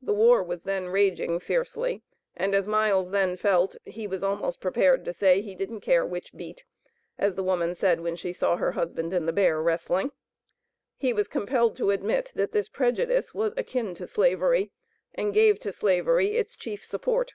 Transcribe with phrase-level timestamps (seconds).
[0.00, 2.02] The war was then raging fiercely,
[2.34, 6.32] and as Miles then felt, he was almost prepared to say, he didn't care which
[6.34, 6.64] beat,
[7.18, 10.12] as the woman said, when she saw her husband and the bear wrestling.
[10.96, 14.72] He was compelled to admit that this prejudice was akin to slavery,
[15.14, 17.34] and gave to slavery its chief support.